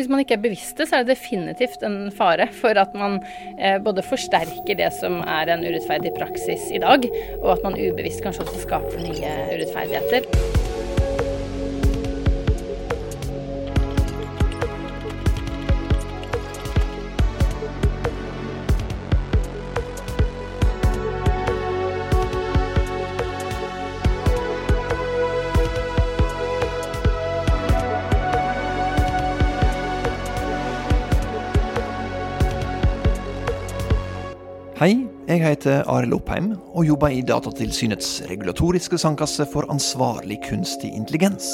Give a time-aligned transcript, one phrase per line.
[0.00, 3.18] Hvis man ikke er bevisst det, så er det definitivt en fare for at man
[3.58, 7.04] eh, både forsterker det som er en urettferdig praksis i dag,
[7.42, 10.59] og at man ubevisst kanskje også skaper nye urettferdigheter.
[35.40, 41.46] Jeg heter Arild Oppheim og jobber i Datatilsynets regulatoriske sandkasse for ansvarlig kunstig intelligens.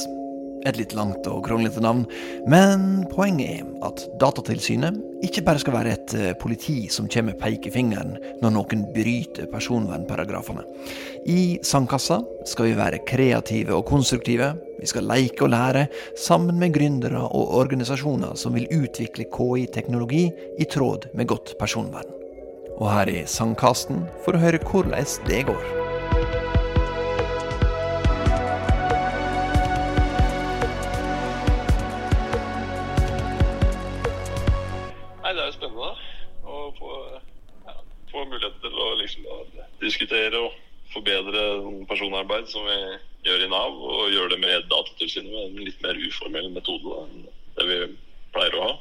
[0.67, 2.03] Et litt langt og kronglete navn,
[2.51, 7.41] men poenget er at Datatilsynet ikke bare skal være et eh, politi som kommer med
[7.45, 10.67] pekefingeren når noen bryter personvernparagrafene.
[11.31, 12.19] I sandkassa
[12.49, 15.87] skal vi være kreative og konstruktive, vi skal leke og lære,
[16.19, 20.27] sammen med gründere og organisasjoner som vil utvikle KI-teknologi
[20.59, 22.16] i tråd med godt personvern
[22.77, 25.67] og her i Sangkasten for å høre hvordan det går.
[35.23, 35.91] Nei, Det er jo spennende
[36.47, 36.93] å få,
[37.67, 37.77] ja,
[38.13, 39.27] få mulighet til å, liksom,
[39.83, 40.59] diskutere og
[40.93, 41.47] forbedre
[41.91, 42.77] personarbeid som vi
[43.27, 47.25] gjør i Nav, og gjøre det med Datatilsynet med en litt mer uformell metode enn
[47.57, 47.81] det vi
[48.37, 48.77] pleier å ha.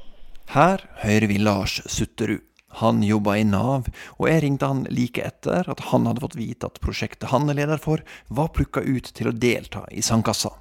[0.54, 2.44] Her hører vi Lars Sutterud.
[2.82, 6.68] Han jobba i Nav, og jeg ringte han like etter at han hadde fått vite
[6.68, 10.52] at prosjektet han er leder for, var plukka ut til å delta i Sandkassa.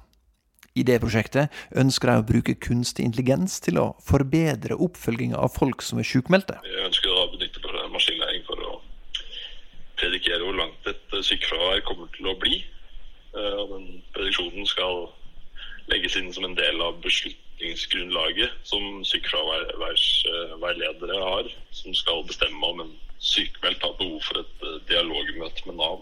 [0.75, 5.83] I det prosjektet ønsker de å bruke kunstig intelligens til å forbedre oppfølginga av folk
[5.85, 6.57] som er sykmeldte.
[6.67, 7.63] Jeg ønsker å benytte
[7.95, 8.73] maskinlæring for å
[9.99, 12.59] predikere hvor langt et sykefravær kommer til å bli.
[13.35, 15.07] Eh, og den prediksjonen skal
[15.91, 22.93] legges inn som en del av beslutningsgrunnlaget som sykefraværsveiledere har, som skal bestemme om en
[23.19, 25.99] sykemeldt har behov for et eh, dialogmøte med Nav.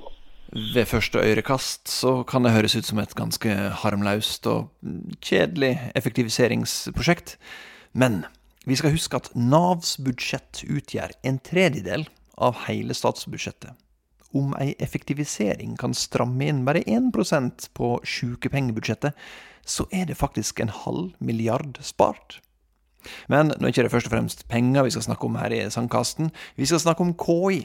[0.53, 3.49] Ved første øyrekast så kan det høres ut som et ganske
[3.81, 4.69] harmløst og
[5.23, 7.37] kjedelig effektiviseringsprosjekt.
[7.93, 8.25] Men
[8.65, 12.05] vi skal huske at Navs budsjett utgjør en tredjedel
[12.37, 13.73] av hele statsbudsjettet.
[14.33, 19.13] Om ei effektivisering kan stramme inn bare 1% på sykepengebudsjettet,
[19.65, 22.41] så er det faktisk en halv milliard spart.
[23.31, 25.59] Men nå er ikke det først og fremst penger vi skal snakke om her i
[25.71, 26.29] Sandkasten.
[26.59, 27.63] Vi skal snakke om KI.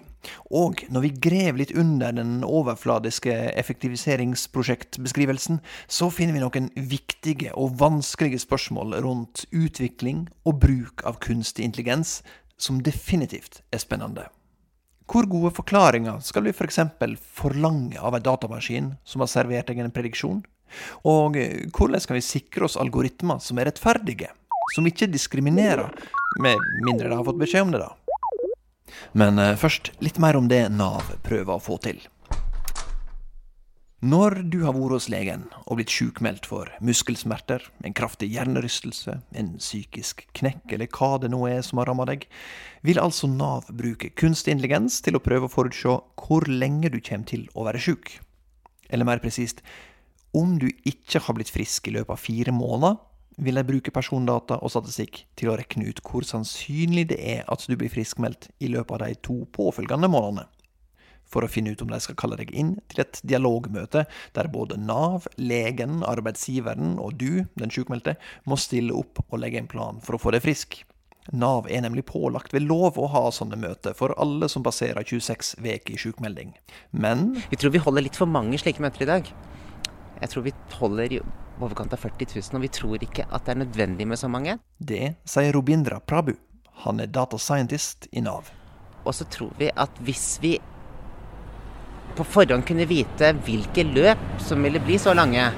[0.51, 7.79] Og når vi grev litt under den overfladiske effektiviseringsprosjektbeskrivelsen, så finner vi noen viktige og
[7.81, 12.11] vanskelige spørsmål rundt utvikling og bruk av kunstig intelligens,
[12.59, 14.27] som definitivt er spennende.
[15.09, 16.83] Hvor gode forklaringer skal vi f.eks.
[16.99, 20.43] For forlange av en datamaskin som har servert deg en prediksjon?
[21.09, 24.33] Og eh, hvordan skal vi sikre oss algoritmer som er rettferdige?
[24.75, 25.95] Som ikke diskriminerer,
[26.45, 27.95] med mindre de har fått beskjed om det, da.
[29.12, 32.03] Men eh, først litt mer om det Nav prøver å få til.
[33.99, 39.49] Når du har vært hos legen og blitt sjukmeldt for muskelsmerter, en kraftig hjernerystelse, en
[39.59, 42.29] psykisk knekk eller hva det nå er som har ramma deg,
[42.87, 47.27] vil altså Nav bruke kunstig intelligens til å prøve å forutse hvor lenge du kommer
[47.27, 48.15] til å være sjuk.
[48.87, 49.65] Eller mer presist,
[50.38, 52.99] om du ikke har blitt frisk i løpet av fire måneder,
[53.38, 57.66] vil de bruke persondata og statistikk til å regne ut hvor sannsynlig det er at
[57.66, 60.49] du blir friskmeldt i løpet av de to påfølgende månedene.
[61.28, 64.06] For å finne ut om de skal kalle deg inn til et dialogmøte
[64.37, 68.16] der både Nav, legen, arbeidsgiveren og du, den sykmeldte,
[68.49, 70.81] må stille opp og legge en plan for å få deg frisk.
[71.37, 75.59] Nav er nemlig pålagt ved lov å ha sånne møter for alle som passerer 26
[75.60, 76.55] uker i sykmelding,
[76.93, 79.28] Men Vi tror vi holder litt for mange slike møter i dag.
[80.21, 81.21] Jeg tror vi holder i
[81.59, 84.59] overkant av 40 000, og vi tror ikke at det er nødvendig med så mange.
[84.79, 86.34] Det sier Robindra Prabhu.
[86.84, 88.51] Han er data scientist i Nav.
[89.05, 90.56] Og så tror vi at hvis vi
[92.19, 95.49] på forhånd kunne vite hvilke løp som ville bli så lange,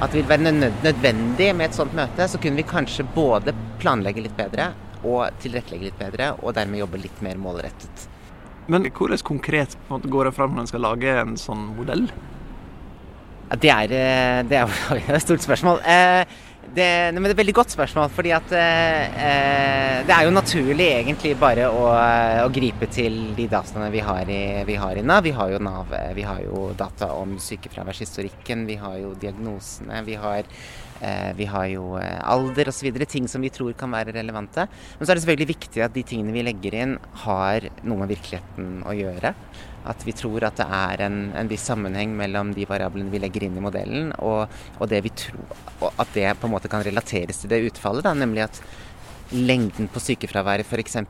[0.00, 4.24] at det ville være nødvendig med et sånt møte, så kunne vi kanskje både planlegge
[4.24, 8.08] litt bedre og tilrettelegge litt bedre, og dermed jobbe litt mer målrettet.
[8.70, 12.04] Men hvordan konkret går det fram når en skal lage en sånn modell?
[13.58, 15.82] Det er, eh, det er et stort spørsmål.
[15.82, 16.22] Eh,
[16.70, 16.86] det,
[17.16, 21.32] men det er et veldig godt spørsmål, fordi at eh, det er jo naturlig egentlig
[21.40, 21.88] bare å,
[22.44, 25.24] å gripe til de dataene vi har, i, vi har i Nav.
[25.26, 30.14] Vi har jo Nav, vi har jo data om sykefraværshistorikken, vi har jo diagnosene, vi
[30.20, 30.46] har,
[31.00, 33.02] eh, vi har jo alder osv.
[33.02, 34.68] Ting som vi tror kan være relevante.
[34.70, 36.94] Men så er det selvfølgelig viktig at de tingene vi legger inn,
[37.26, 39.34] har noe med virkeligheten å gjøre.
[39.88, 43.46] At vi tror at det er en, en viss sammenheng mellom de variablene vi legger
[43.46, 46.84] inn i modellen, og, og, det vi tror, og at det på en måte kan
[46.84, 48.04] relateres til det utfallet.
[48.04, 48.60] Da, nemlig at
[49.32, 51.00] lengden på sykefraværet f.eks.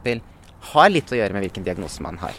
[0.70, 2.38] har litt å gjøre med hvilken diagnose man har.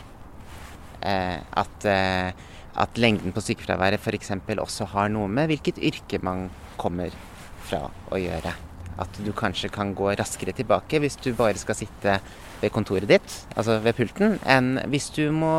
[1.02, 2.32] Eh, at, eh,
[2.80, 4.32] at, lengden på sykefraværet f.eks.
[4.56, 7.12] også har noe med hvilket yrke man kommer
[7.68, 8.54] fra å gjøre.
[9.02, 12.20] At du kanskje kan gå raskere tilbake hvis du bare skal sitte
[12.62, 15.56] ved kontoret ditt, altså ved pulten, enn hvis du må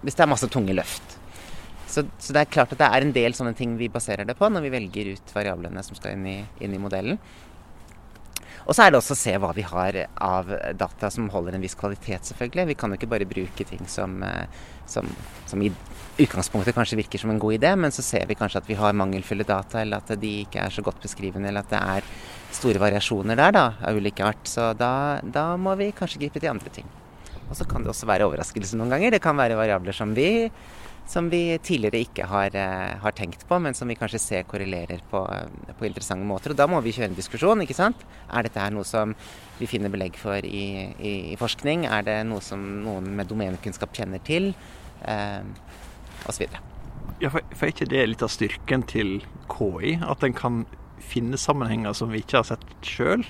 [0.00, 1.16] Hvis det er masse tunge løft.
[1.90, 4.36] Så, så, det er klart at det er en del sånne ting vi baserer det
[4.38, 7.18] på når vi velger ut variablene som skal inn i, inn i modellen.
[8.68, 11.64] Og så er det også å se hva vi har av data som holder en
[11.64, 12.68] viss kvalitet, selvfølgelig.
[12.68, 15.08] Vi kan jo ikke bare bruke ting som, eh, som,
[15.50, 15.72] som, i
[16.20, 18.94] utgangspunktet kanskje virker som en god idé, men så ser vi kanskje at vi har
[18.94, 22.14] mangelfulle data, eller at de ikke er så godt beskrivende, eller at det er
[22.60, 24.46] store variasjoner der da, av ulike art.
[24.46, 24.92] Så da,
[25.24, 26.99] da må vi kanskje gripe til andre ting.
[27.50, 29.16] Og så kan det også være overraskelse noen ganger.
[29.16, 30.30] Det kan være variabler som vi
[31.10, 35.00] som vi tidligere ikke har, eh, har, tenkt på, men som vi kanskje ser korrelerer
[35.10, 36.50] på, eh, på, interessante måter.
[36.50, 37.96] Og da må vi kjøre en diskusjon, ikke sant.
[38.30, 39.14] Er dette her noe som
[39.58, 41.86] vi finner belegg for i, i, i forskning?
[41.86, 44.54] Er det noe som noen med domenekunnskap kjenner til?
[45.02, 45.42] Eh,
[46.28, 46.46] Osv.
[47.20, 49.20] Ja, for, for er ikke det litt av styrken til
[49.50, 49.98] KI?
[50.06, 50.66] At den kan
[51.00, 53.24] finne sammenhenger som vi ikke har sett sjøl?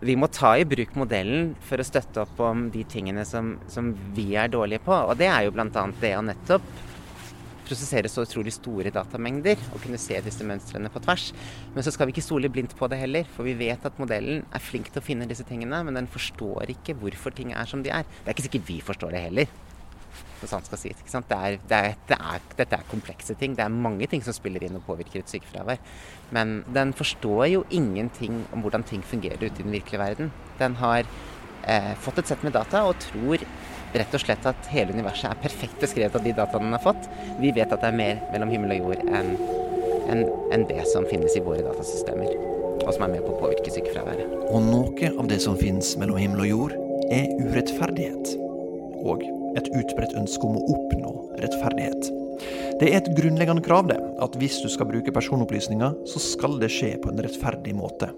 [0.00, 3.94] Vi må ta i bruk modellen for å støtte opp om de tingene som, som
[4.16, 4.92] vi er dårlige på.
[4.92, 5.86] Og det er jo bl.a.
[6.02, 6.66] det å nettopp
[7.66, 11.32] prosessere så utrolig store datamengder og kunne se disse mønstrene på tvers.
[11.74, 14.44] Men så skal vi ikke stole blindt på det heller, for vi vet at modellen
[14.54, 17.82] er flink til å finne disse tingene, men den forstår ikke hvorfor ting er som
[17.82, 18.06] de er.
[18.20, 19.56] Det er ikke sikkert vi forstår det heller
[20.40, 20.98] så sant skal sies.
[21.00, 23.54] Det er, det er, det er, dette er komplekse ting.
[23.56, 25.80] Det er mange ting som spiller inn og påvirker et sykefravær.
[26.36, 30.32] Men den forstår jo ingenting om hvordan ting fungerer ute i den virkelige verden.
[30.60, 31.06] Den har
[31.64, 33.44] eh, fått et sett med data og tror
[33.96, 37.08] rett og slett at hele universet er perfekt beskrevet av de dataene den har fått.
[37.40, 39.32] Vi vet at det er mer mellom himmel og jord enn
[40.06, 42.28] en, en det som finnes i våre datasystemer.
[42.84, 44.34] Og som er med på å påvirke sykefraværet.
[44.52, 46.76] Og noe av det som finnes mellom himmel og jord,
[47.10, 48.36] er urettferdighet.
[49.06, 49.24] Og
[49.56, 52.10] et utbredt ønske om å oppnå rettferdighet.
[52.80, 56.70] Det er et grunnleggende krav det, at hvis du skal bruke personopplysninger, så skal det
[56.74, 58.10] skje på en rettferdig måte.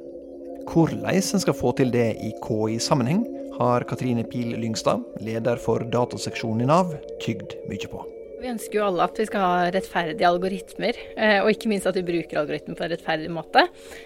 [0.68, 3.24] Hvordan en skal få til det i KI-sammenheng,
[3.58, 6.94] har Katrine Pil Lyngstad, leder for dataseksjonen i Nav,
[7.24, 8.04] tygd mye på.
[8.38, 11.96] Vi ønsker jo alle at vi skal ha rettferdige algoritmer, eh, og ikke minst at
[11.98, 13.64] vi bruker algoritmer på en rettferdig måte.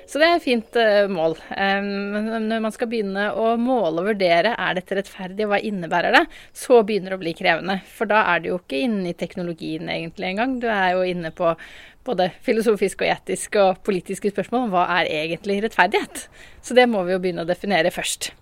[0.08, 1.36] Så det er et fint eh, mål.
[1.52, 6.16] Men når man skal begynne å måle og vurdere er dette rettferdig, og hva innebærer
[6.16, 6.24] det,
[6.56, 7.78] så begynner det å bli krevende.
[7.92, 10.58] For da er du jo ikke inne i teknologien egentlig engang.
[10.62, 11.52] Du er jo inne på
[12.06, 16.26] både filosofiske og etiske og politiske spørsmål om hva er egentlig rettferdighet.
[16.64, 18.32] Så det må vi jo begynne å definere først.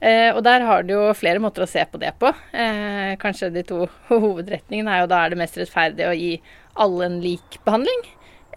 [0.00, 2.32] Eh, og der har du jo flere måter å se på det på.
[2.56, 6.32] Eh, kanskje de to hovedretningene er jo da er det mest rettferdig å gi
[6.80, 8.08] alle en lik behandling.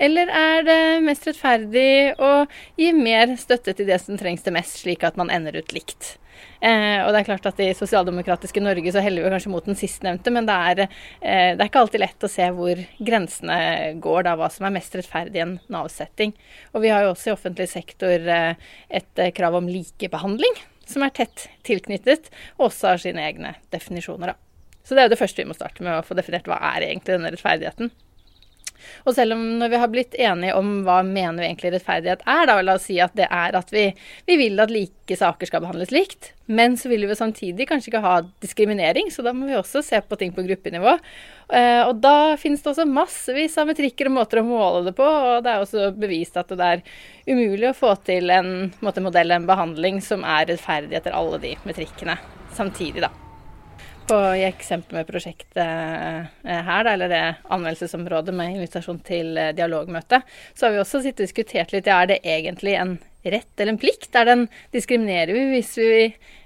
[0.01, 2.31] Eller er det mest rettferdig å
[2.79, 6.15] gi mer støtte til det som trengs det mest, slik at man ender ut likt?
[6.63, 9.77] Eh, og det er klart at I sosialdemokratiske Norge så heller vi kanskje mot den
[9.77, 13.57] sistnevnte, men det er, eh, det er, ikke alltid lett å se hvor grensene
[14.01, 16.33] går, da, hva som er mest rettferdig i en Nav-setting.
[16.73, 20.57] Og vi har jo også i offentlig sektor eh, et eh, krav om likebehandling
[20.89, 24.33] som er tett tilknyttet, og også har sine egne definisjoner.
[24.33, 24.79] Da.
[24.83, 26.87] Så det er jo det første vi må starte med, å få definert hva er
[26.89, 27.93] egentlig denne rettferdigheten.
[29.05, 32.45] Og selv om når vi har blitt enige om hva mener vi egentlig rettferdighet er,
[32.49, 33.87] da la oss si at det er at vi,
[34.27, 38.03] vi, vil at like saker skal behandles likt, men så vil vi samtidig kanskje ikke
[38.03, 40.97] ha diskriminering, så da må vi også se på ting på gruppenivå.
[41.53, 45.07] Uh, og da finnes det også massevis av metrikker og måter å måle det på,
[45.07, 46.85] og det er også bevist at det er
[47.29, 51.57] umulig å få til en måte, modell, en behandling, som er rettferdig etter alle de
[51.67, 52.19] metrikkene
[52.53, 53.22] samtidig, da
[54.07, 60.21] på, i eksempel med prosjektet eh, her, eller det anmeldelsesområdet med invitasjon til eh, dialogmøte,
[60.53, 63.75] så har vi også sittet og diskutert litt ja, er det egentlig en rett eller
[63.75, 64.11] en plikt?
[64.19, 65.99] Er den, diskriminerer vi hvis vi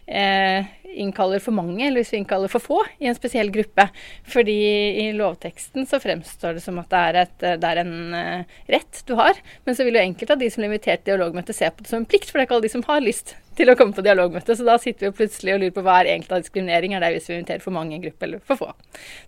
[0.07, 0.65] eh,
[0.97, 3.87] innkaller for mange, eller hvis vi innkaller for få i en spesiell gruppe?
[4.27, 4.57] Fordi
[5.03, 9.03] i lovteksten så fremstår det som at det er, et, det er en uh, rett
[9.07, 11.69] du har, men så vil jo enkelte av de som blir invitert til dialogmøte se
[11.69, 13.71] på det som en plikt, for det er ikke alle de som har lyst til
[13.71, 14.55] å komme på dialogmøte.
[14.57, 16.93] Så da sitter vi jo plutselig og lurer på hva er egentlig av diskriminering.
[16.93, 18.73] Er det hvis vi inviterer for mange i en gruppe eller for få?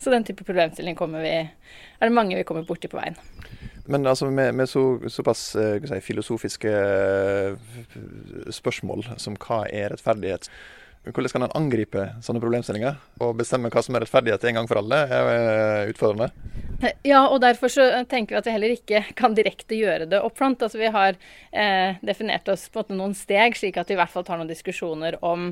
[0.01, 3.17] Så den type problemstilling vi, er det mange vi kommer borti på veien.
[3.89, 7.79] Men altså med, med så, såpass eh, si, filosofiske eh,
[8.53, 10.45] spørsmål som hva er rettferdighet,
[11.07, 12.99] hvordan kan en angripe sånne problemstillinger?
[13.23, 16.29] Og bestemme hva som er rettferdighet en gang for alle, er eh, utfordrende.
[17.07, 20.37] Ja, og derfor så tenker vi at vi heller ikke kan direkte gjøre det opp
[20.37, 20.61] front.
[20.61, 21.17] Altså vi har
[21.49, 25.17] eh, definert oss på noen steg, slik at vi i hvert fall tar noen diskusjoner
[25.25, 25.49] om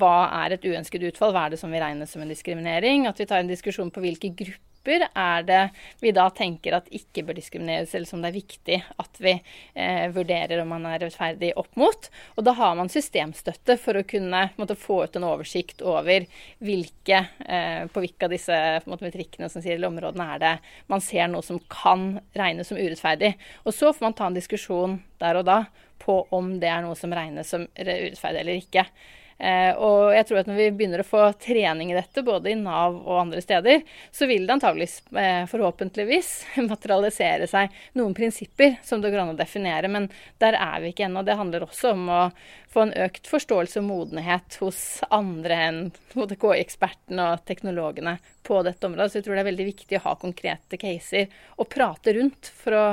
[0.00, 3.08] hva er et uønsket utfall, hva er det som vi regner som en diskriminering.
[3.10, 5.70] At vi tar en diskusjon på hvilke grupper grupper er det
[6.00, 9.32] vi da tenker at ikke bør diskrimineres, eller som det er viktig at vi
[9.74, 12.10] eh, vurderer om man er rettferdig opp mot.
[12.36, 16.26] Og da har man systemstøtte for å kunne måtte, få ut en oversikt over
[16.58, 20.56] hvilke, eh, på hvilke av disse måte, metrikkene som sier, eller områdene er det
[20.88, 23.34] man ser noe som kan regnes som urettferdig.
[23.64, 25.64] Og så får man ta en diskusjon der og da
[26.00, 28.86] på om det er noe som regnes som urettferdig eller ikke.
[29.40, 32.58] Eh, og jeg tror at når vi begynner å få trening i dette, både i
[32.60, 36.32] Nav og andre steder, så vil det antageligvis, eh, forhåpentligvis,
[36.72, 39.88] materialisere seg noen prinsipper som det går an å definere.
[39.88, 40.10] Men
[40.42, 41.22] der er vi ikke ennå.
[41.24, 42.20] Det handler også om å
[42.70, 45.80] få en økt forståelse og modenhet hos andre enn
[46.12, 49.08] KI-ekspertene og teknologene på dette området.
[49.08, 52.76] Så jeg tror det er veldig viktig å ha konkrete caser og prate rundt for
[52.76, 52.84] å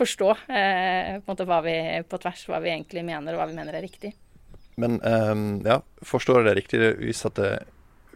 [0.00, 1.38] forstå eh, på,
[1.68, 1.78] vi,
[2.08, 4.14] på tvers hva vi egentlig mener, og hva vi mener er riktig.
[4.80, 7.52] Men um, ja, forstår jeg det riktig hvis at det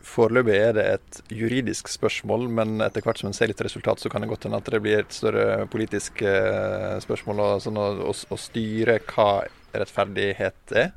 [0.04, 4.10] foreløpig er det et juridisk spørsmål, men etter hvert som en ser litt resultat, så
[4.12, 8.12] kan det godt hende at det blir et større politisk uh, spørsmål og, sånn, å,
[8.12, 9.30] å styre hva
[9.74, 10.92] rettferdighet er?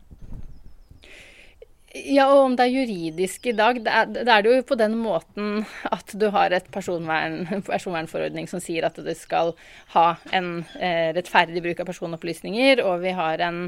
[2.06, 5.64] Ja, og om det er juridisk i dag, det er, det jo på den måten
[5.90, 9.54] at du har et personvern, personvernforordning som sier at du skal
[9.96, 13.64] ha en eh, rettferdig bruk av personopplysninger, og vi har en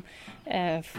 [0.46, 0.94] eh,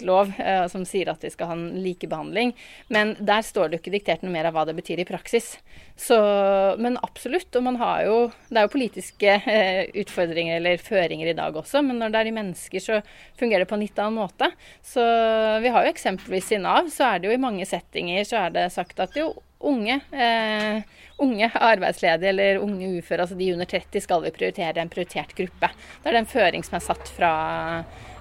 [0.00, 2.54] forvaltningslov eh, som sier at de skal ha en likebehandling.
[2.88, 5.58] Men der står det jo ikke diktert noe mer av hva det betyr i praksis.
[5.96, 6.16] Så,
[6.78, 7.54] men absolutt.
[7.56, 11.82] Og man har jo Det er jo politiske eh, utfordringer eller føringer i dag også,
[11.82, 13.00] men når det er i mennesker, så
[13.38, 14.50] fungerer det på en litt annen måte.
[14.82, 15.02] Så
[15.62, 18.56] vi har jo eksempelvis i Nav, så er det jo i mange settinger så er
[18.56, 20.82] det sagt at jo unge, eh,
[21.20, 25.68] unge arbeidsledige eller unge uføre, altså de under 30, skal vi prioritere en prioritert gruppe.
[26.02, 27.32] Det er den føring som er satt fra,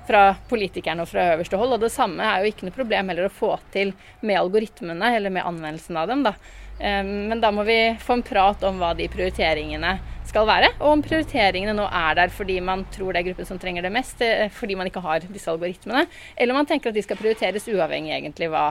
[0.10, 1.75] fra politikerne og fra øverste hold.
[1.78, 3.94] Og det samme er jo ikke noe problem heller å få til
[4.25, 6.25] med algoritmene eller med anvendelsen av dem.
[6.25, 6.34] da.
[6.80, 9.98] Eh, men da må vi få en prat om hva de prioriteringene
[10.30, 13.58] skal være, og om prioriteringene nå er der fordi man tror det er gruppen som
[13.62, 16.06] trenger det mest, eh, fordi man ikke har disse algoritmene,
[16.38, 18.68] eller man tenker at de skal prioriteres uavhengig egentlig hva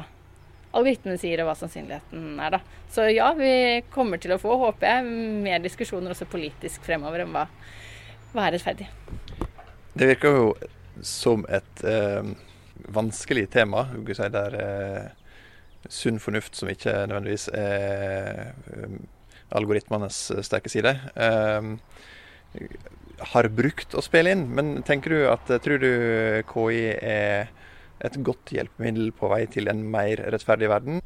[0.78, 2.56] algoritmene sier og hva sannsynligheten er.
[2.58, 2.60] da.
[2.92, 5.12] Så ja, vi kommer til å få, håper jeg,
[5.44, 7.46] mer diskusjoner også politisk fremover om hva,
[8.32, 8.88] hva er rettferdig.
[9.98, 10.50] Det virker jo
[11.06, 12.32] som et eh,
[12.94, 13.86] vanskelig tema.
[14.06, 15.06] Si, der eh,
[15.88, 18.98] sunn fornuft som ikke nødvendigvis er eh,
[19.58, 20.94] algoritmenes eh, sterke side.
[21.16, 22.68] eh,
[23.34, 25.90] har brukt å spille inn, men tenker du at tror du
[26.48, 27.48] KI er
[28.04, 31.02] et godt hjelpemiddel på vei til en mer rettferdig verden?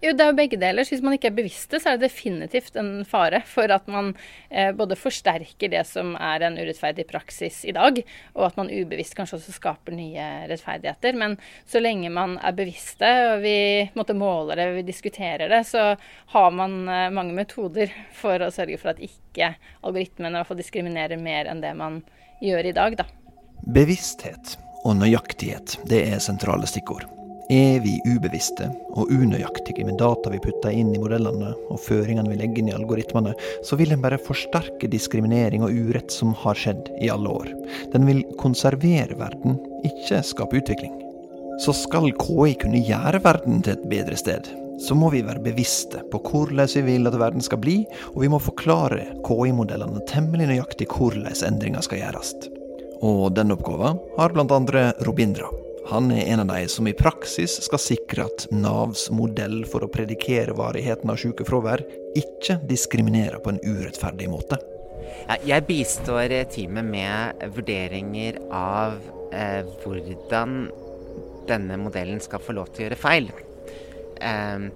[0.00, 0.88] Jo, det er jo begge deler.
[0.88, 4.14] Hvis man ikke er bevisst det, så er det definitivt en fare for at man
[4.48, 8.00] eh, både forsterker det som er en urettferdig praksis i dag,
[8.32, 11.18] og at man ubevisst kanskje også skaper nye rettferdigheter.
[11.20, 11.36] Men
[11.68, 13.58] så lenge man er bevisste, og vi
[13.98, 15.92] måtte måle det, vi diskuterer det, så
[16.32, 19.52] har man eh, mange metoder for å sørge for at ikke
[19.84, 22.00] algoritmene i hvert fall diskriminerer mer enn det man
[22.40, 22.96] gjør i dag.
[23.04, 23.08] da.
[23.68, 27.06] Bevissthet og nøyaktighet, det er sentrale stikkord.
[27.50, 32.36] Er vi ubevisste og unøyaktige med data vi putter inn i modellene og føringene vi
[32.38, 33.32] legger inn i algoritmene,
[33.66, 37.50] så vil den bare forsterke diskriminering og urett som har skjedd i alle år.
[37.90, 40.94] Den vil konservere verden, ikke skape utvikling.
[41.60, 44.46] Så skal KI kunne gjøre verden til et bedre sted,
[44.80, 47.80] så må vi være bevisste på hvordan vi vil at verden skal bli,
[48.14, 52.34] og vi må forklare KI-modellene temmelig nøyaktig hvordan endringer skal gjøres.
[53.06, 54.84] Og denne oppgaven har bl.a.
[55.06, 55.48] Robindra.
[55.90, 59.90] Han er en av de som i praksis skal sikre at Navs modell for å
[59.90, 61.82] predikere varigheten av sykefravær
[62.18, 64.60] ikke diskriminerer på en urettferdig måte.
[65.46, 69.00] Jeg bistår teamet med vurderinger av
[69.34, 70.68] eh, hvordan
[71.50, 73.30] denne modellen skal få lov til å gjøre feil.
[74.20, 74.68] Eh,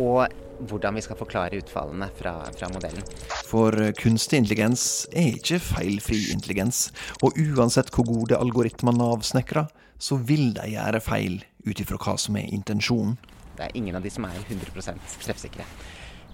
[0.00, 3.06] og hvordan vi skal forklare utfallene fra, fra, modellen.
[3.48, 4.84] For kunstig intelligens
[5.16, 6.88] er ikke feilfri intelligens,
[7.24, 12.16] og uansett hvor gode algoritmer Nav snekrer, så vil de gjøre feil ut ifra hva
[12.20, 13.18] som er intensjonen.
[13.56, 15.66] Det er ingen av de som er 100 treffsikre.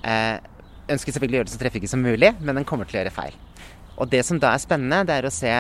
[0.07, 0.37] Eh,
[0.93, 3.17] ønsker selvfølgelig å gjøre det så treffsikkert som mulig, men den kommer til å gjøre
[3.17, 3.41] feil.
[3.97, 5.57] Og det som da er spennende, det er å se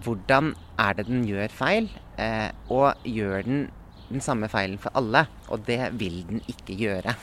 [0.00, 1.90] hvordan er det den gjør feil,
[2.22, 3.68] eh, og gjør den
[4.10, 5.24] den samme feilen for alle.
[5.48, 7.14] Og det vil den ikke gjøre.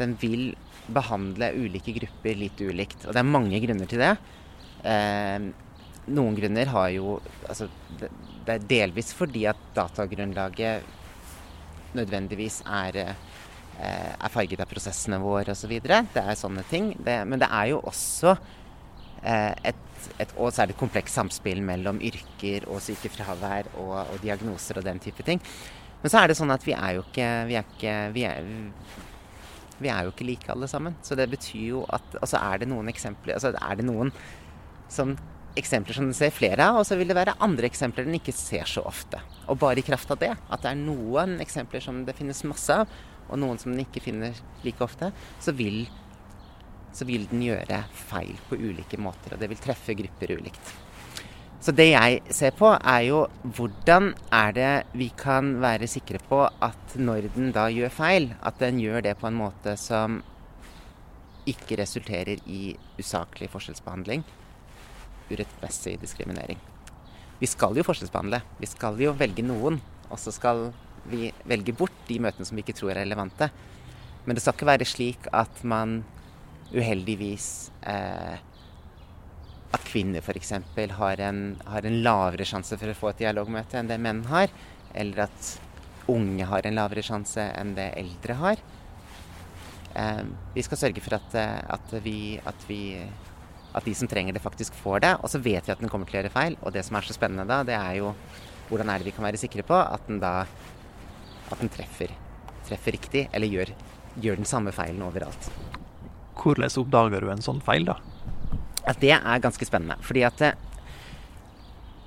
[0.00, 0.52] Den vil
[0.90, 3.04] behandle ulike grupper litt ulikt.
[3.06, 4.14] Og det er mange grunner til det.
[4.88, 5.50] Eh,
[6.10, 7.68] noen grunner har jo altså,
[8.00, 8.08] det,
[8.48, 10.96] er delvis fordi at datagrunnlaget
[11.98, 15.76] nødvendigvis er, eh, er farget av prosessene våre osv.
[15.82, 16.94] Det er sånne ting.
[16.98, 18.34] Det, men det er jo også
[19.22, 19.84] eh, et,
[20.18, 25.26] et, og et komplekst samspill mellom yrker og sykefravær og, og, diagnoser og den type
[25.26, 25.42] ting.
[26.00, 28.46] Men så er det sånn at vi er jo ikke Vi er ikke, vi er,
[29.80, 30.96] Vi er jo ikke like alle sammen.
[31.02, 34.12] Så det betyr jo at Altså er det noen eksempler Altså er det noen
[34.90, 35.14] som
[35.58, 38.34] eksempler som den ser flere av, og så vil det være andre eksempler den ikke
[38.34, 39.18] ser så ofte.
[39.50, 42.74] Og bare i kraft av det, at det er noen eksempler som det finnes masse
[42.82, 42.90] av,
[43.30, 45.10] og noen som den ikke finner like ofte,
[45.42, 45.82] så vil,
[46.94, 49.34] så vil den gjøre feil på ulike måter.
[49.34, 50.72] Og det vil treffe grupper ulikt.
[51.60, 56.46] Så det jeg ser på, er jo hvordan er det vi kan være sikre på
[56.48, 60.22] at når den da gjør feil, at den gjør det på en måte som
[61.50, 64.24] ikke resulterer i usaklig forskjellsbehandling,
[65.30, 66.58] urettmessig diskriminering.
[67.40, 68.40] Vi skal jo forskjellsbehandle.
[68.60, 70.70] Vi skal jo velge noen, og så skal
[71.08, 73.50] vi velge bort de møtene som vi ikke tror er relevante.
[74.24, 76.02] Men det skal ikke være slik at man
[76.72, 78.36] uheldigvis eh,
[79.70, 80.52] At kvinner f.eks.
[80.98, 84.52] Har, har en lavere sjanse for å få et dialogmøte enn det menn har.
[84.94, 85.54] Eller at
[86.10, 88.62] unge har en lavere sjanse enn det eldre har.
[89.94, 90.22] Eh,
[90.54, 92.82] vi skal sørge for at, eh, at, vi, at, vi,
[93.74, 95.14] at de som trenger det, faktisk får det.
[95.20, 96.58] Og så vet vi at den kommer til å gjøre feil.
[96.64, 98.14] Og det som er så spennende da, det er jo
[98.70, 100.44] hvordan er det vi kan være sikre på at den da
[101.50, 102.12] at den treffer,
[102.68, 103.72] treffer riktig, eller gjør,
[104.22, 105.50] gjør, den samme feilen overalt.
[106.40, 107.98] Hvordan oppdager du en sånn feil, da?
[108.88, 109.98] At det er ganske spennende.
[110.04, 110.58] Fordi at eh,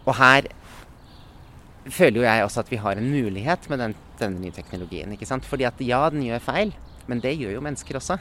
[0.05, 0.49] Og her
[1.87, 5.11] føler jo jeg også at vi har en mulighet med den, denne nye teknologien.
[5.11, 5.45] ikke sant?
[5.45, 6.73] Fordi at ja, den gjør feil,
[7.07, 8.17] men det gjør jo mennesker også.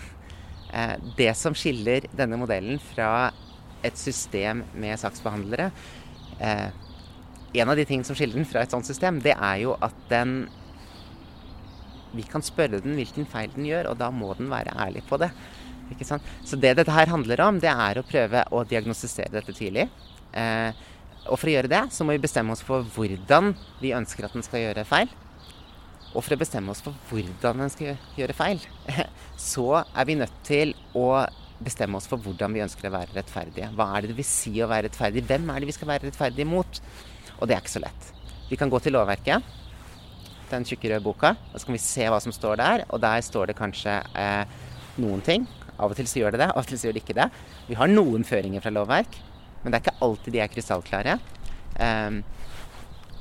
[0.72, 3.32] Eh, det som skiller denne modellen fra
[3.82, 5.72] et system med saksbehandlere
[6.38, 6.68] eh,
[7.52, 9.96] En av de tingene som skiller den fra et sånt system, det er jo at
[10.08, 10.46] den
[12.16, 15.18] vi kan spørre den hvilken feil den gjør, og da må den være ærlig på
[15.20, 15.30] det.
[16.00, 19.88] Så det dette her handler om, det er å prøve å diagnostisere dette tidlig.
[20.32, 20.70] Eh,
[21.28, 24.34] og for å gjøre det, så må vi bestemme oss for hvordan vi ønsker at
[24.34, 25.12] den skal gjøre feil.
[26.12, 28.60] Og for å bestemme oss for hvordan den skal gjøre feil,
[29.52, 31.24] så er vi nødt til å
[31.62, 33.70] bestemme oss for hvordan vi ønsker å være rettferdige.
[33.78, 35.24] Hva er det det vil si å være rettferdig?
[35.28, 36.82] Hvem er det vi skal være rettferdige mot?
[37.38, 38.14] Og det er ikke så lett.
[38.50, 39.60] Vi kan gå til lovverket
[40.52, 42.84] den tjukke røde boka, og så kan vi se hva som står der.
[42.92, 44.44] Og der står det kanskje eh,
[45.00, 45.46] noen ting.
[45.82, 47.28] Av og til så gjør det det, av og til så gjør det ikke det.
[47.66, 49.18] Vi har noen føringer fra lovverk,
[49.62, 51.16] men det er ikke alltid de er krystallklare.
[51.78, 52.22] Um,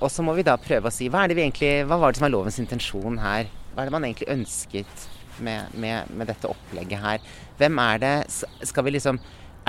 [0.01, 2.33] og så må vi da prøve å si hva, egentlig, hva var det som er
[2.33, 3.49] lovens intensjon her?
[3.73, 5.05] Hva er det man egentlig ønsket
[5.45, 7.21] med, med, med dette opplegget her?
[7.59, 8.15] Hvem er det
[8.67, 9.19] Skal vi liksom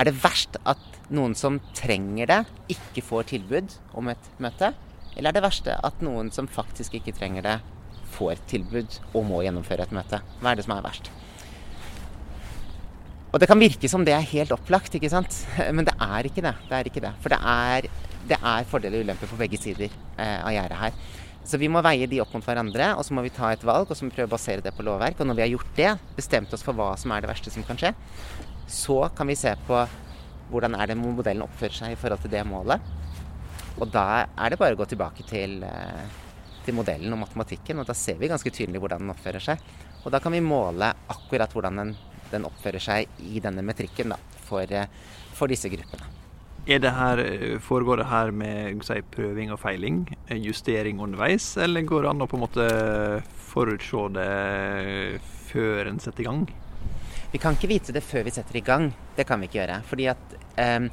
[0.01, 0.81] Er det verst at
[1.13, 2.39] noen som trenger det,
[2.73, 4.71] ikke får tilbud om et møte?
[5.13, 7.59] Eller er det verste at noen som faktisk ikke trenger det,
[8.15, 10.23] får tilbud og må gjennomføre et møte?
[10.41, 11.11] Hva er det som er verst?
[13.33, 15.33] Og det kan virke som det er helt opplagt, ikke sant?
[15.75, 16.53] Men det er ikke det.
[16.69, 17.13] det, er ikke det.
[17.23, 17.89] For det er,
[18.29, 20.97] det er fordeler og ulemper på begge sider eh, av gjerdet her.
[21.43, 23.89] Så vi må veie de opp mot hverandre, og så må vi ta et valg
[23.89, 25.19] og så må vi prøve å basere det på lovverk.
[25.19, 27.65] Og når vi har gjort det, bestemt oss for hva som er det verste som
[27.67, 27.91] kan skje,
[28.71, 29.81] så kan vi se på
[30.53, 32.93] hvordan er det modellen oppfører seg i forhold til det målet.
[33.81, 36.05] Og da er det bare å gå tilbake til, eh,
[36.63, 39.59] til, modellen og matematikken, og da ser vi ganske tydelig hvordan den oppfører seg.
[40.05, 41.95] Og da kan vi måle akkurat hvordan den,
[42.33, 44.89] den oppfører seg i denne metrikken da, for, eh,
[45.33, 46.09] for, disse gruppene.
[46.63, 47.19] Det her,
[47.59, 52.27] Foregår det her med si, prøving og feiling, justering underveis, eller går det an å
[52.31, 52.67] på en måte
[53.51, 54.29] forutse det
[55.49, 56.45] før en setter i gang?
[57.33, 58.91] Vi kan ikke vite det før vi setter i gang.
[59.17, 59.81] Det kan vi ikke gjøre.
[59.89, 60.87] fordi at eh,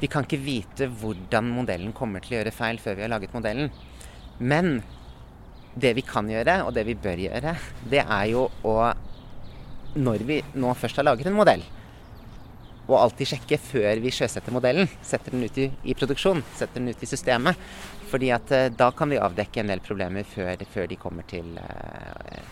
[0.00, 3.34] vi kan ikke vite hvordan modellen kommer til å gjøre feil før vi har laget
[3.34, 3.70] modellen.
[4.38, 4.82] Men
[5.74, 7.54] det vi kan gjøre, og det vi bør gjøre,
[7.90, 8.74] det er jo å
[9.94, 11.62] Når vi nå først har laget en modell,
[12.84, 16.92] og alltid sjekke før vi sjøsetter modellen, setter den ut i, i produksjon, setter den
[16.92, 17.68] ut i systemet.
[18.10, 21.56] Fordi at eh, da kan vi avdekke en del problemer før, før de kommer til
[21.56, 22.42] uh,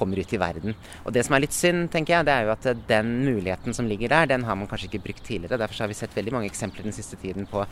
[0.00, 0.76] kommer ut i verden.
[1.04, 3.88] Og Det som er litt synd, tenker jeg, det er jo at den muligheten som
[3.90, 5.60] ligger der, den har man kanskje ikke brukt tidligere.
[5.60, 7.66] Derfor har vi sett veldig mange eksempler den siste tiden på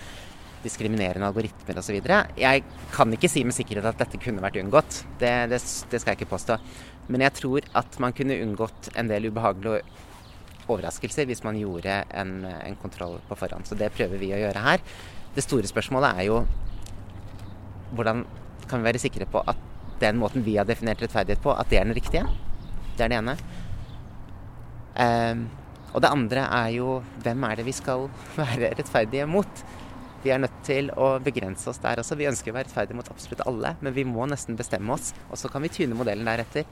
[0.65, 1.99] diskriminerende algoritmer osv.
[2.37, 5.03] Jeg kan ikke si med sikkerhet at dette kunne vært unngått.
[5.21, 6.59] Det, det, det, skal jeg ikke påstå.
[7.09, 9.83] Men jeg tror at man kunne unngått en del ubehagelige
[10.69, 13.67] overraskelser hvis man gjorde en, en kontroll på forhånd.
[13.69, 14.85] Så det prøver vi å gjøre her.
[15.35, 16.43] Det store spørsmålet er jo
[17.97, 18.27] hvordan
[18.69, 19.61] kan vi være sikre på at
[20.03, 22.27] den måten vi har definert rettferdighet på, at det er den riktige.
[22.97, 23.35] Det er det ene.
[24.99, 25.49] Um,
[25.95, 28.09] og det andre er jo hvem er det vi skal
[28.41, 29.65] være rettferdige mot?
[30.23, 32.19] Vi er nødt til å begrense oss der også.
[32.19, 35.13] Vi ønsker å være rettferdige mot absolutt alle, men vi må nesten bestemme oss.
[35.31, 36.67] Og så kan vi tune modellen deretter.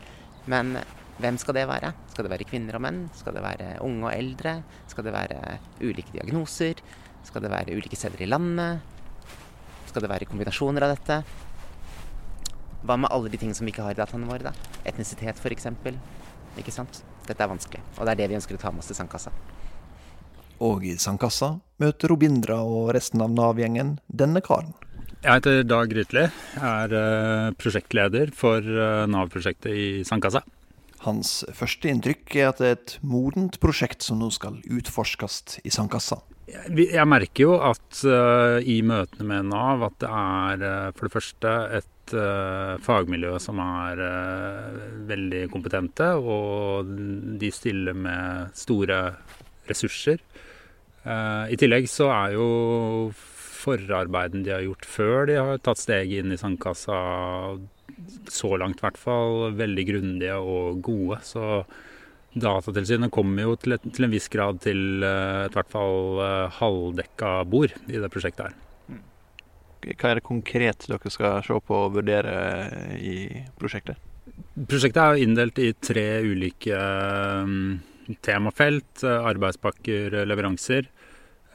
[0.51, 0.77] Men
[1.17, 1.93] hvem skal det være?
[2.13, 3.07] Skal det være kvinner og menn?
[3.17, 4.59] Skal det være unge og eldre?
[4.91, 6.83] Skal det være ulike diagnoser?
[7.27, 8.85] Skal det være ulike steder i landet?
[9.89, 11.21] Skal det være kombinasjoner av dette?
[12.87, 14.53] Hva med alle de tingene som vi ikke har i dataene våre?
[14.53, 14.73] da?
[14.87, 15.71] Etnisitet f.eks.
[16.61, 17.03] Ikke sant?
[17.27, 19.33] Dette er vanskelig, og det er det vi ønsker å ta med oss til sandkassa.
[20.63, 24.77] Og i sandkassa møter Robindra og resten av Nav-gjengen denne karen.
[25.27, 26.21] Jeg heter Dag Grytli.
[26.55, 30.45] Jeg er uh, prosjektleder for uh, Nav-prosjektet i Sandkassa.
[31.03, 35.75] Hans første inntrykk er at det er et modent prosjekt som nå skal utforskes i
[35.75, 36.21] sandkassa.
[36.47, 41.59] Jeg, merker jo at uh, i møtene med Nav at det er for det første
[41.83, 41.93] et
[42.87, 43.99] fagmiljø som er
[45.11, 46.87] veldig kompetente, og
[47.43, 49.01] de stiller med store
[49.67, 50.23] ressurser.
[51.03, 52.47] I tillegg så er jo
[53.67, 56.97] forarbeiden de har gjort før de har tatt steget inn i sandkassa,
[58.31, 61.21] så langt i hvert fall, veldig grundige og gode.
[61.27, 61.65] Så
[62.37, 67.31] Datatilsynet kommer jo til, et, til en viss grad til et hvert fall uh, halvdekka
[67.49, 68.59] bord i det prosjektet her.
[69.87, 72.35] Hva er det konkret dere skal se på og vurdere
[72.99, 73.97] i prosjektet?
[74.67, 77.79] Prosjektet er inndelt i tre ulike um,
[78.27, 79.05] temafelt.
[79.07, 80.91] Arbeidspakker, leveranser.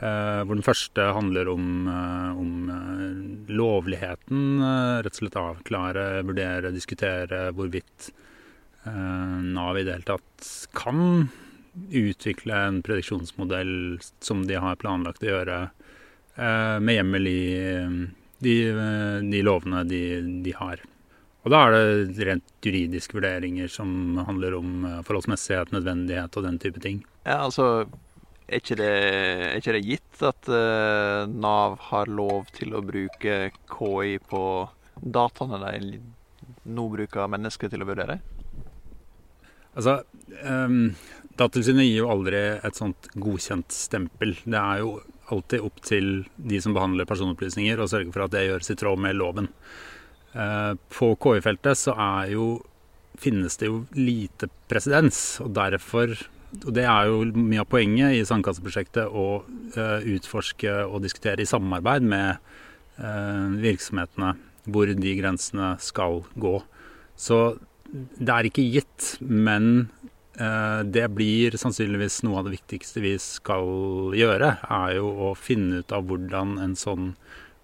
[0.02, 4.64] Uh, hvor den første handler om, uh, om uh, lovligheten.
[5.06, 8.10] rett og slett avklare, vurdere, diskutere hvorvidt
[8.82, 11.28] Nav i det hele tatt kan
[11.94, 15.58] utvikle en prediksjonsmodell som de har planlagt å gjøre,
[16.82, 17.44] med hjemmel i
[18.42, 18.56] de,
[19.22, 20.02] de lovene de,
[20.42, 20.82] de, har.
[21.46, 21.78] Og da er
[22.10, 27.04] det rent juridiske vurderinger som handler om forholdsmessighet, nødvendighet og den type ting.
[27.22, 27.86] Ja, altså
[28.52, 33.38] er ikke det, er ikke det gitt at uh, Nav har lov til å bruke
[33.72, 34.44] KI på
[35.02, 36.02] dataene de
[36.72, 38.20] nå bruker mennesker til å vurdere?
[39.72, 40.02] Altså,
[40.44, 40.92] um,
[41.40, 44.36] Datatilsynet gir jo aldri et sånt godkjent stempel.
[44.44, 44.98] Det er jo
[45.32, 49.00] alltid opp til de som behandler personopplysninger, å sørge for at det gjøres i tråd
[49.02, 49.48] med loven.
[50.36, 52.52] Uh, på KI-feltet så er jo,
[53.20, 56.18] finnes det jo lite presedens, og derfor
[56.52, 61.50] og det er jo mye av poenget i Sandkasseprosjektet å uh, utforske og diskutere i
[61.50, 62.42] samarbeid med
[63.00, 64.34] uh, virksomhetene
[64.72, 66.58] hvor de grensene skal gå.
[67.18, 67.40] Så
[67.92, 69.88] det er ikke gitt, men
[70.40, 74.58] uh, det blir sannsynligvis noe av det viktigste vi skal gjøre.
[74.68, 77.14] Er jo å finne ut av hvordan en sånn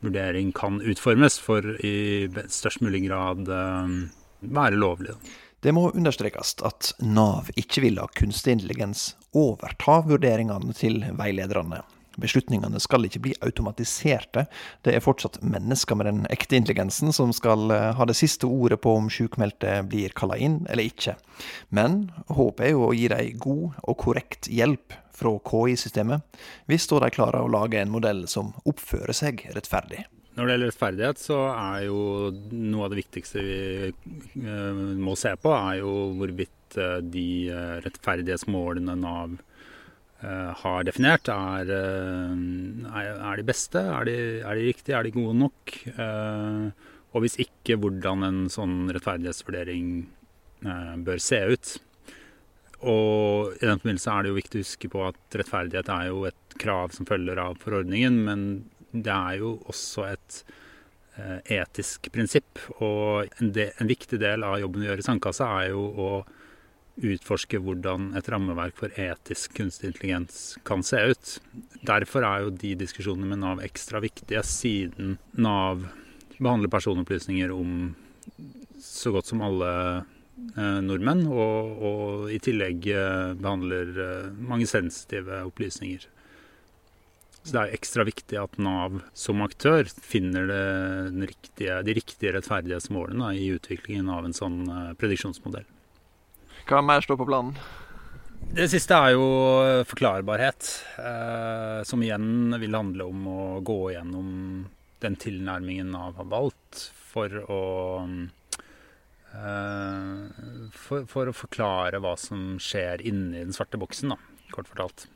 [0.06, 5.16] vurdering kan utformes for i størst mulig grad være lovlig.
[5.62, 11.82] Det må understrekes at Nav ikke vil la kunstig intelligens overta vurderingene til veilederne.
[12.18, 14.48] Beslutningene skal ikke bli automatiserte.
[14.86, 18.80] Det er fortsatt mennesker med den ekte intelligensen som skal eh, ha det siste ordet
[18.82, 21.14] på om sykmeldte blir kalla inn eller ikke.
[21.70, 26.22] Men håpet er jo å gi dem god og korrekt hjelp fra KI-systemet,
[26.70, 30.06] hvis de klarer å lage en modell som oppfører seg rettferdig.
[30.38, 32.00] Når det gjelder rettferdighet, så er jo
[32.54, 33.90] noe av det viktigste vi
[34.46, 39.38] uh, må se på, er jo hvorvidt uh, de uh, rettferdighetsmålene Nav
[40.18, 43.78] har definert, er, er, de beste?
[43.78, 44.96] Er de, er de, riktige?
[44.98, 45.74] Er de gode nok?
[47.14, 49.92] og hvis ikke, hvordan en sånn rettferdighetsvurdering
[51.06, 51.76] bør se ut.
[52.82, 56.26] Og i den forbindelse er det jo viktig å huske på at rettferdighet er jo
[56.32, 58.50] et krav som følger av forordningen, men
[59.06, 60.40] det er jo også et
[61.18, 62.64] eh, etisk prinsipp.
[62.78, 66.10] Og en, de, en, viktig del av jobben vi gjør i Sandkassa, er jo å
[66.98, 71.38] utforske hvordan et rammeverk for etisk kunstig intelligens kan se ut.
[71.86, 75.86] Derfor er jo de diskusjonene med Nav ekstra viktige, siden Nav
[76.38, 77.96] behandler personopplysninger om
[78.82, 85.44] så godt som alle eh, nordmenn, og, og, i tillegg eh, behandler eh, mange sensitive
[85.48, 86.06] opplysninger.
[87.48, 90.50] Så det er ekstra viktig at Nav som aktør finner
[91.16, 95.64] riktige, de riktige rettferdighetsmålene i utviklingen av en sånn eh, prediksjonsmodell.
[96.68, 97.56] Hva mer står på planen?
[98.52, 99.28] Det siste er jo
[99.88, 100.68] forklarbarhet,
[101.00, 104.30] eh, som igjen vil handle om å gå gjennom
[105.00, 107.64] den tilnærmingen Nav har valgt for å
[109.32, 110.24] eh,
[110.76, 114.20] for, for, å forklare hva som skjer inni den svarte boksen, da,
[114.52, 115.08] kort fortalt.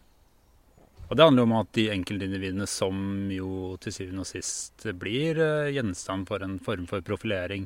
[1.12, 2.95] Og det handler om at de enkeltindividene som
[3.36, 7.65] jo til syvende og sist blir eh, gjenstand for en form for profilering,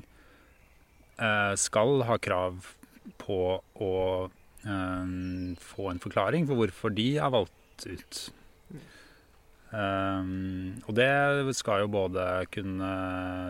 [1.21, 2.71] eh, skal ha krav
[3.21, 3.91] på å
[4.25, 5.12] eh,
[5.62, 8.23] få en forklaring for hvorfor de er valgt ut.
[9.75, 12.89] og det skal jo både kunne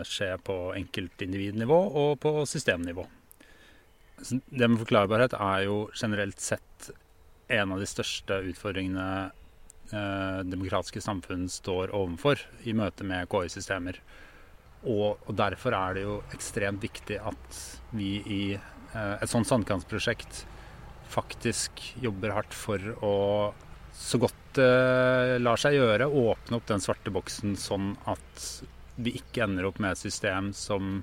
[0.08, 3.04] skje på enkeltindividnivå og på systemnivå.
[4.18, 6.90] Det med forklarbarhet er jo generelt sett
[7.46, 9.30] en av de største utfordringene
[9.90, 14.00] demokratiske samfunn står overfor i møte med KI-systemer.
[14.86, 17.60] Og, og, derfor er det jo ekstremt viktig at
[17.96, 20.44] vi i eh, et sånt sandkantsprosjekt
[21.10, 23.14] faktisk jobber hardt for å
[23.96, 28.44] så godt det lar seg gjøre, åpne opp den svarte boksen sånn at
[29.00, 31.00] vi ikke ender opp med et system som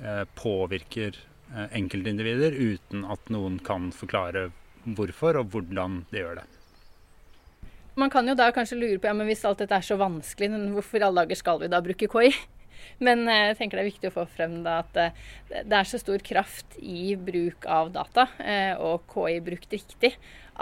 [0.00, 4.48] eh, påvirker eh, enkeltindivider uten at noen kan forklare
[4.84, 6.46] hvorfor og hvordan de gjør det.
[7.98, 10.52] Man kan jo da kanskje lure på ja, men hvis alt dette er så vanskelig,
[10.70, 12.30] hvorfor i alle dager skal vi da bruke KI?
[13.04, 14.94] Men eh, jeg tenker det er viktig å få frem da at
[15.50, 18.28] det er så stor kraft i bruk av data,
[18.82, 20.12] og KI brukt riktig,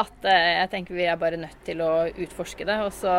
[0.00, 2.78] at jeg tenker vi er bare nødt til å utforske det.
[2.84, 3.12] Og så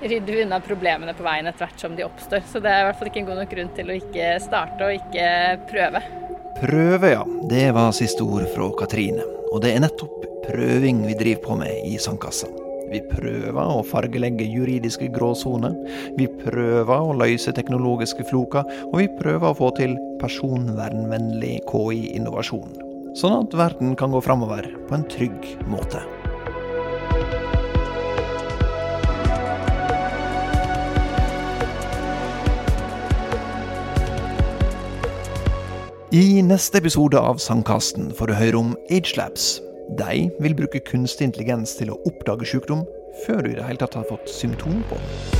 [0.00, 2.46] rydder vi unna problemene på veien etter hvert som de oppstår.
[2.50, 4.86] Så det er i hvert fall ikke en god nok grunn til å ikke starte
[4.86, 5.28] og ikke
[5.70, 6.02] prøve.
[6.58, 7.26] Prøve, ja.
[7.50, 9.26] Det var siste ord fra Katrine.
[9.52, 12.67] Og det er nettopp prøving vi driver på med i Sandkassa.
[12.88, 15.76] Vi prøver å fargelegge juridiske gråsoner.
[16.18, 18.68] Vi prøver å løse teknologiske floker.
[18.90, 24.98] Og vi prøver å få til personvernvennlig KI-innovasjon sånn at verden kan gå framover på
[24.98, 26.02] en trygg måte.
[36.08, 39.58] I neste episode av Sandkasten får du høre om Agelabs.
[39.88, 42.84] De vil bruke kunstig intelligens til å oppdage sykdom
[43.24, 45.37] før du i det hele tatt har fått symptom på den.